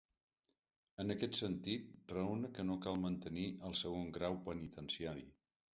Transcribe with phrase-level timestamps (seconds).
[1.03, 5.33] En aquest sentit, raona que no cal mantenir el segon grau penitenciari.